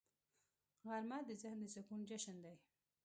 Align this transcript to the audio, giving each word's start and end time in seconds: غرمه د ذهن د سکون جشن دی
غرمه 0.85 1.19
د 1.27 1.29
ذهن 1.41 1.57
د 1.61 1.65
سکون 1.75 1.99
جشن 2.09 2.37
دی 2.43 2.55